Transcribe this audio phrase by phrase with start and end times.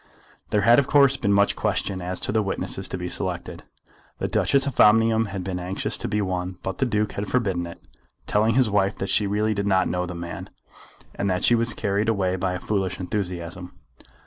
[0.49, 3.61] There had of course been much question as to the witnesses to be selected.
[4.17, 7.67] The Duchess of Omnium had been anxious to be one, but the Duke had forbidden
[7.67, 7.79] it,
[8.25, 10.49] telling his wife that she really did not know the man,
[11.13, 13.73] and that she was carried away by a foolish enthusiasm.